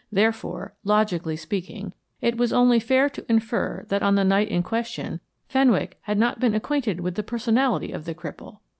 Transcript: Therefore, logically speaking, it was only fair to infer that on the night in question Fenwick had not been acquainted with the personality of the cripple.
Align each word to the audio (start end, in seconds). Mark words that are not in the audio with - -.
Therefore, 0.11 0.73
logically 0.83 1.35
speaking, 1.35 1.93
it 2.21 2.35
was 2.35 2.51
only 2.51 2.79
fair 2.79 3.07
to 3.09 3.23
infer 3.31 3.85
that 3.89 4.01
on 4.01 4.15
the 4.15 4.23
night 4.23 4.47
in 4.47 4.63
question 4.63 5.19
Fenwick 5.47 5.99
had 6.01 6.17
not 6.17 6.39
been 6.39 6.55
acquainted 6.55 7.01
with 7.01 7.13
the 7.13 7.21
personality 7.21 7.91
of 7.91 8.05
the 8.05 8.15
cripple. 8.15 8.61